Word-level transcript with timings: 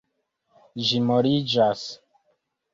Ĝi 0.87 1.03
moliĝas. 1.11 1.87